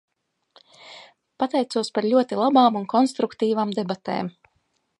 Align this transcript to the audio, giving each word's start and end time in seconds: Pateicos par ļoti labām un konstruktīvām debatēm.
Pateicos 1.43 1.91
par 1.97 2.07
ļoti 2.13 2.39
labām 2.41 2.79
un 2.81 2.89
konstruktīvām 2.95 3.75
debatēm. 3.81 4.33